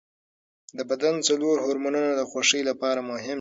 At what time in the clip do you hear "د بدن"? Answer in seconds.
0.77-1.15